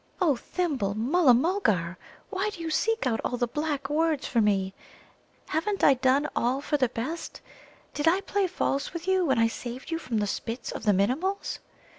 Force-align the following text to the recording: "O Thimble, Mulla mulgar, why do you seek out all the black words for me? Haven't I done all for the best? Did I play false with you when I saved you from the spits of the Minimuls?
"O 0.19 0.35
Thimble, 0.35 0.95
Mulla 0.95 1.35
mulgar, 1.35 1.95
why 2.31 2.49
do 2.49 2.59
you 2.59 2.71
seek 2.71 3.05
out 3.05 3.19
all 3.23 3.37
the 3.37 3.45
black 3.45 3.87
words 3.87 4.25
for 4.25 4.41
me? 4.41 4.73
Haven't 5.49 5.83
I 5.83 5.93
done 5.93 6.27
all 6.35 6.59
for 6.59 6.75
the 6.75 6.89
best? 6.89 7.39
Did 7.93 8.07
I 8.07 8.21
play 8.21 8.47
false 8.47 8.93
with 8.93 9.07
you 9.07 9.23
when 9.27 9.37
I 9.37 9.47
saved 9.47 9.91
you 9.91 9.99
from 9.99 10.17
the 10.17 10.25
spits 10.25 10.71
of 10.71 10.85
the 10.85 10.91
Minimuls? 10.93 11.59